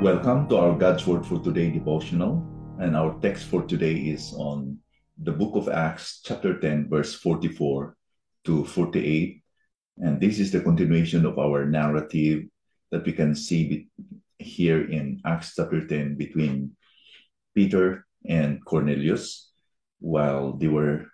[0.00, 2.42] Welcome to our God's Word for Today devotional.
[2.80, 4.76] And our text for today is on
[5.22, 7.96] the book of Acts, chapter 10, verse 44
[8.44, 9.40] to 48.
[9.98, 12.46] And this is the continuation of our narrative
[12.90, 13.88] that we can see
[14.38, 16.72] here in Acts chapter 10 between
[17.54, 19.52] Peter and Cornelius
[20.00, 21.06] while they were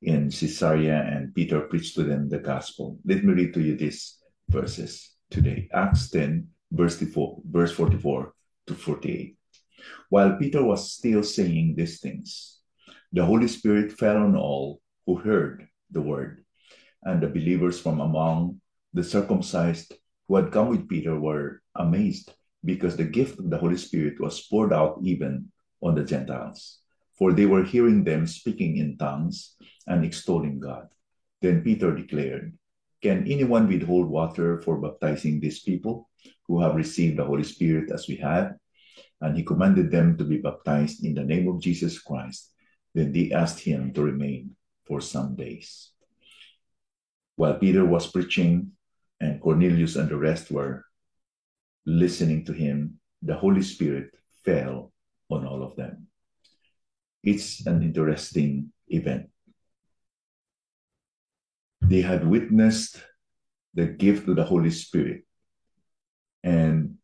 [0.00, 2.98] in Caesarea and Peter preached to them the gospel.
[3.04, 4.16] Let me read to you these
[4.48, 5.68] verses today.
[5.72, 8.34] Acts 10, verse 44,
[8.66, 9.36] to 48.
[10.08, 12.60] While Peter was still saying these things,
[13.12, 16.44] the Holy Spirit fell on all who heard the word,
[17.02, 18.60] and the believers from among
[18.92, 19.94] the circumcised
[20.28, 22.32] who had come with Peter were amazed
[22.64, 26.80] because the gift of the Holy Spirit was poured out even on the Gentiles,
[27.18, 29.54] for they were hearing them speaking in tongues
[29.86, 30.88] and extolling God.
[31.42, 32.56] Then Peter declared,
[33.02, 36.08] Can anyone withhold water for baptizing these people?
[36.46, 38.54] Who have received the Holy Spirit as we have.
[39.20, 42.52] And he commanded them to be baptized in the name of Jesus Christ.
[42.94, 44.56] Then they asked him to remain
[44.86, 45.90] for some days.
[47.36, 48.72] While Peter was preaching
[49.20, 50.84] and Cornelius and the rest were
[51.86, 54.10] listening to him, the Holy Spirit
[54.44, 54.92] fell
[55.30, 56.06] on all of them.
[57.22, 59.30] It's an interesting event.
[61.80, 63.02] They had witnessed
[63.74, 65.24] the gift of the Holy Spirit
[66.44, 67.00] and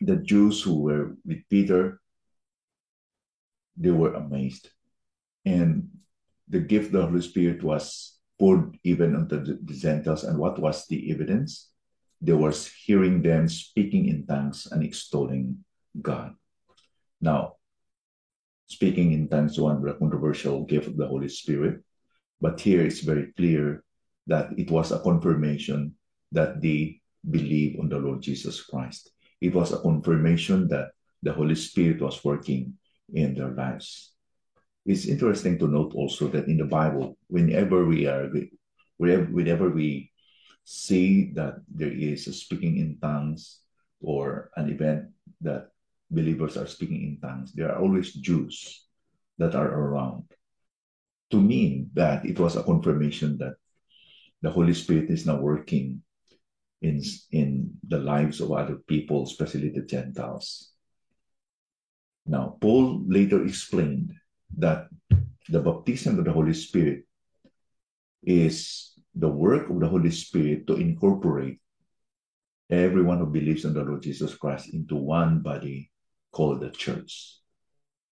[0.00, 2.00] the Jews who were with Peter,
[3.76, 4.70] they were amazed.
[5.44, 5.90] And
[6.48, 10.24] the gift of the Holy Spirit was poured even onto the, Gentiles.
[10.24, 11.70] And what was the evidence?
[12.20, 15.62] There was hearing them speaking in tongues and extolling
[16.00, 16.32] God.
[17.20, 17.56] Now,
[18.66, 21.84] speaking in tongues one controversial gift of the Holy Spirit,
[22.40, 23.84] but here it's very clear
[24.26, 25.94] that it was a confirmation
[26.32, 26.98] that the
[27.30, 29.10] believe on the Lord Jesus Christ.
[29.40, 30.92] It was a confirmation that
[31.22, 32.74] the Holy Spirit was working
[33.12, 34.12] in their lives.
[34.86, 38.30] It's interesting to note also that in the Bible, whenever we are,
[38.98, 40.12] whenever we
[40.64, 43.60] see that there is a speaking in tongues
[44.00, 45.08] or an event
[45.40, 45.68] that
[46.10, 48.84] believers are speaking in tongues, there are always Jews
[49.38, 50.24] that are around
[51.30, 53.56] to mean that it was a confirmation that
[54.42, 56.03] the Holy Spirit is now working
[56.84, 57.00] in,
[57.32, 60.70] in the lives of other people, especially the Gentiles.
[62.26, 64.12] Now, Paul later explained
[64.58, 64.88] that
[65.48, 67.04] the baptism of the Holy Spirit
[68.22, 71.58] is the work of the Holy Spirit to incorporate
[72.70, 75.90] everyone who believes in the Lord Jesus Christ into one body
[76.32, 77.38] called the church.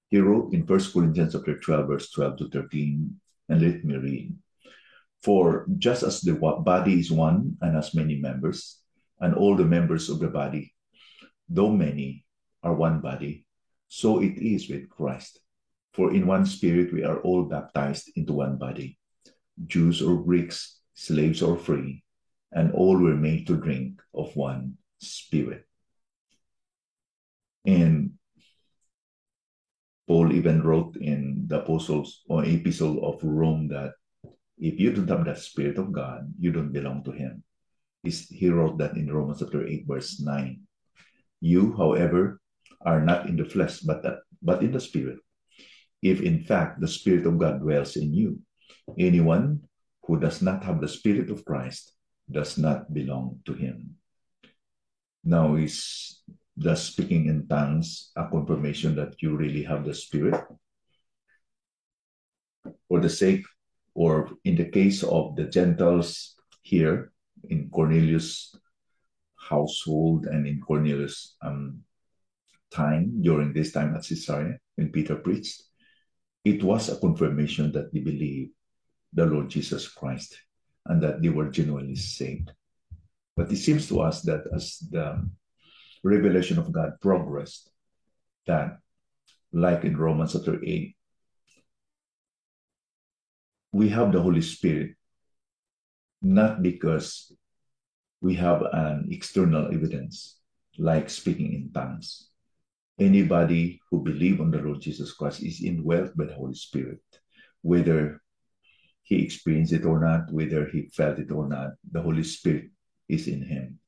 [0.09, 4.35] He wrote in 1 Corinthians chapter 12, verse 12 to 13, and let me read.
[5.23, 8.79] For just as the body is one and has many members,
[9.21, 10.75] and all the members of the body,
[11.49, 12.25] though many,
[12.63, 13.47] are one body,
[13.89, 15.39] so it is with Christ.
[15.95, 18.99] For in one spirit we are all baptized into one body,
[19.67, 22.03] Jews or Greeks, slaves or free,
[22.51, 25.67] and all were made to drink of one spirit.
[27.65, 28.13] And
[30.09, 33.93] Paul even wrote in the apostles or epistle of Rome that
[34.63, 37.43] if you don't have the Spirit of God, you don't belong to Him.
[38.07, 40.61] He wrote that in Romans chapter 8, verse 9.
[41.41, 42.39] You, however,
[42.81, 45.19] are not in the flesh, but, that, but in the Spirit.
[46.01, 48.39] If in fact the Spirit of God dwells in you,
[48.99, 49.67] anyone
[50.07, 51.93] who does not have the Spirit of Christ
[52.31, 53.99] does not belong to Him.
[55.25, 56.23] Now, is
[56.57, 60.39] the speaking in tongues a confirmation that you really have the Spirit?
[62.89, 63.43] For the sake
[63.95, 67.13] or in the case of the Gentiles here
[67.49, 68.55] in Cornelius'
[69.37, 71.83] household and in Cornelius' um,
[72.71, 75.63] time during this time at Caesarea when Peter preached,
[76.45, 78.53] it was a confirmation that they believed
[79.13, 80.39] the Lord Jesus Christ
[80.87, 82.51] and that they were genuinely saved.
[83.37, 85.29] But it seems to us that as the
[86.03, 87.71] revelation of God progressed,
[88.47, 88.79] that
[89.53, 90.97] like in Romans chapter 8,
[93.73, 94.95] we have the Holy Spirit
[96.21, 97.33] not because
[98.21, 100.39] we have an external evidence
[100.79, 102.29] like speaking in tongues.
[103.01, 107.01] Anybody who believes on the Lord Jesus Christ is indwelt by the Holy Spirit,
[107.63, 108.21] whether
[109.03, 112.71] he experienced it or not, whether he felt it or not, the Holy Spirit
[113.09, 113.81] is in him.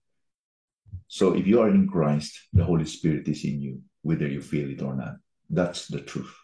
[1.07, 4.71] So if you are in Christ, the Holy Spirit is in you, whether you feel
[4.71, 5.17] it or not.
[5.49, 6.35] That's the truth.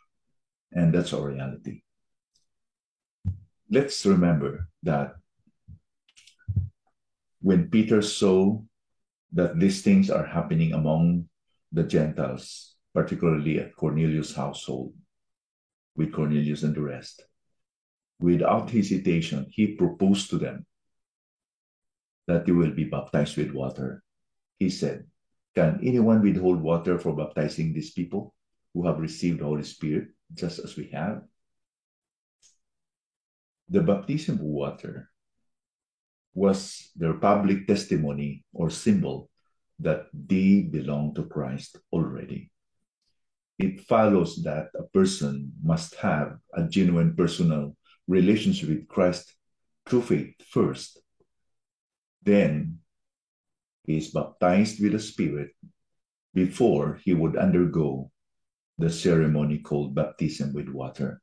[0.72, 1.82] And that's our reality
[3.70, 5.14] let's remember that
[7.40, 8.60] when Peter saw
[9.32, 11.28] that these things are happening among
[11.72, 14.92] the Gentiles, particularly at Cornelius' household,
[15.94, 17.22] with Cornelius and the rest.
[18.18, 20.66] Without hesitation, he proposed to them
[22.26, 24.02] that they will be baptized with water.
[24.58, 25.06] He said,
[25.54, 28.34] Can anyone withhold water for baptizing these people
[28.74, 31.22] who have received the Holy Spirit just as we have?
[33.70, 35.10] The baptism water
[36.34, 39.30] was their public testimony or symbol
[39.78, 42.50] that they belong to Christ already.
[43.58, 47.76] It follows that a person must have a genuine personal
[48.08, 49.34] relationship with Christ
[49.86, 50.98] through faith first.
[52.22, 52.78] Then
[53.84, 55.50] he is baptized with the Spirit
[56.34, 58.10] before he would undergo
[58.78, 61.20] the ceremony called baptism with water.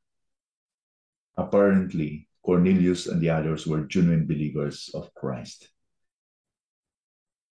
[1.36, 5.68] Apparently, Cornelius and the others were genuine believers of Christ.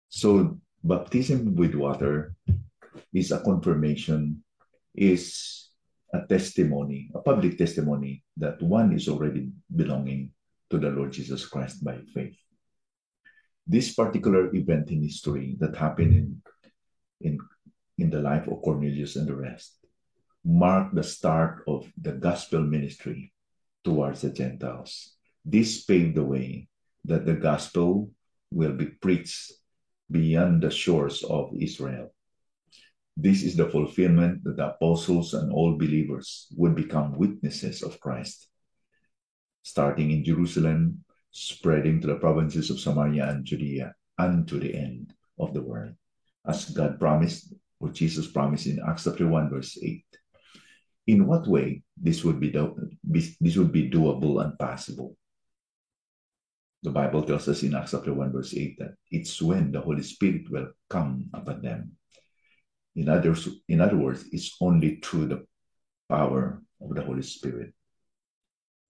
[0.08, 2.32] So, baptism with water
[3.12, 4.42] is a confirmation,
[4.94, 5.68] is
[6.14, 10.32] a testimony, a public testimony that one is already belonging
[10.70, 12.40] to the Lord Jesus Christ by faith.
[13.66, 16.42] This particular event in history that happened in,
[17.20, 17.38] in,
[17.98, 19.84] in the life of Cornelius and the rest
[20.46, 23.34] marked the start of the gospel ministry
[23.88, 25.16] towards the Gentiles.
[25.48, 26.68] This paved the way
[27.06, 28.10] that the gospel
[28.52, 29.52] will be preached
[30.10, 32.12] beyond the shores of Israel.
[33.16, 38.48] This is the fulfillment that the apostles and all believers would become witnesses of Christ,
[39.62, 45.14] starting in Jerusalem, spreading to the provinces of Samaria and Judea, and to the end
[45.38, 45.94] of the world,
[46.46, 50.04] as God promised, or Jesus promised in Acts chapter 1, verse 8
[51.08, 55.16] in what way this would be, do, this would be doable and possible.
[56.82, 60.02] The Bible tells us in Acts chapter 1, verse 8 that it's when the Holy
[60.02, 61.92] Spirit will come upon them.
[62.94, 63.34] In other,
[63.68, 65.46] in other words, it's only through the
[66.10, 67.72] power of the Holy Spirit.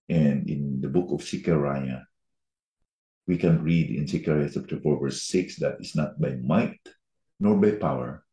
[0.09, 2.01] And in the book of Zechariah,
[3.27, 6.81] we can read in Zechariah chapter 4, verse 6 that it's not by might
[7.39, 8.25] nor by power,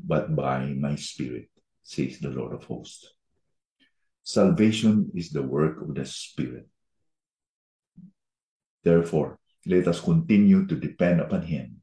[0.00, 1.50] but by my spirit,
[1.82, 3.13] says the Lord of hosts.
[4.24, 6.66] Salvation is the work of the Spirit.
[8.82, 11.82] Therefore, let us continue to depend upon Him.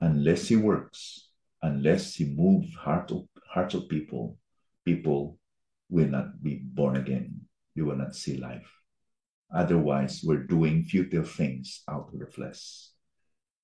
[0.00, 1.30] Unless He works,
[1.62, 4.38] unless He moves heart of, hearts of people,
[4.84, 5.38] people
[5.88, 7.42] will not be born again.
[7.76, 8.68] You will not see life.
[9.54, 12.88] Otherwise, we're doing futile things out of the flesh.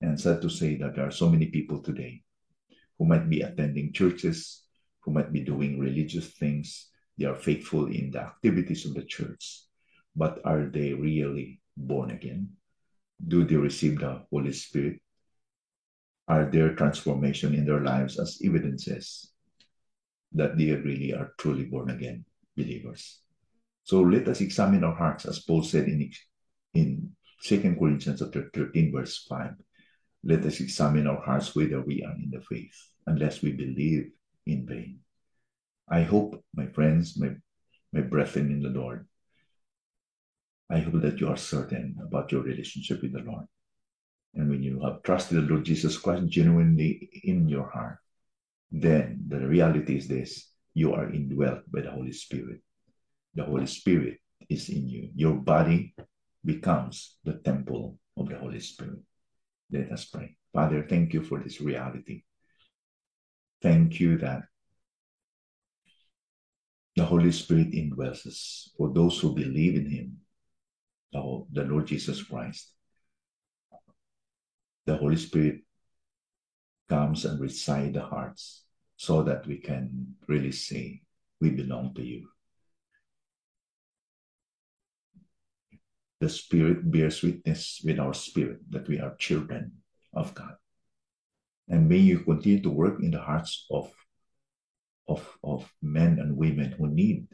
[0.01, 2.23] And sad to say that there are so many people today
[2.97, 4.63] who might be attending churches,
[5.03, 9.63] who might be doing religious things, they are faithful in the activities of the church,
[10.17, 12.51] but are they really born again?
[13.27, 15.01] Do they receive the Holy Spirit?
[16.27, 19.31] Are there transformation in their lives as evidences
[20.33, 22.25] that they really are truly born again
[22.57, 23.21] believers?
[23.85, 26.11] So let us examine our hearts, as Paul said in,
[26.73, 27.11] in
[27.43, 29.51] 2 Corinthians chapter 13, verse 5.
[30.25, 32.75] Let us examine our hearts whether we are in the faith,
[33.07, 34.11] unless we believe
[34.47, 35.04] in vain.
[35.89, 37.31] I hope, my friends, my,
[37.93, 39.07] my brethren in the Lord,
[40.71, 43.47] I hope that you are certain about your relationship with the Lord.
[44.35, 47.99] And when you have trusted the Lord Jesus Christ genuinely in your heart,
[48.73, 52.61] then the reality is this you are indwelt by the Holy Spirit.
[53.35, 55.11] The Holy Spirit is in you.
[55.15, 55.95] Your body
[56.45, 58.99] becomes the temple of the Holy Spirit.
[59.71, 60.37] Let us pray.
[60.53, 62.23] Father, thank you for this reality.
[63.63, 64.43] Thank you that
[66.97, 70.17] the Holy Spirit indwells us for those who believe in Him,
[71.13, 72.73] the Lord Jesus Christ.
[74.87, 75.63] The Holy Spirit
[76.89, 78.65] comes and resides the hearts
[78.97, 81.03] so that we can really say,
[81.41, 82.29] We belong to you.
[86.21, 89.73] The Spirit bears witness with our spirit that we are children
[90.13, 90.55] of God.
[91.69, 93.93] And may you continue to work in the hearts of
[95.09, 97.27] of, of men and women who need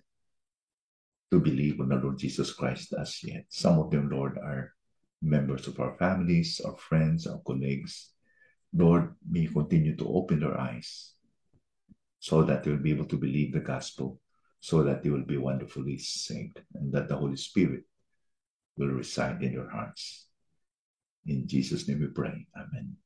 [1.31, 3.45] to believe on the Lord Jesus Christ as yet.
[3.49, 4.75] Some of them, Lord, are
[5.23, 8.11] members of our families, our friends, our colleagues.
[8.75, 11.15] Lord, may you continue to open their eyes
[12.19, 14.21] so that they will be able to believe the gospel,
[14.61, 17.85] so that they will be wonderfully saved, and that the Holy Spirit
[18.77, 20.27] will reside in their hearts.
[21.27, 22.47] In Jesus' name we pray.
[22.57, 22.97] Amen.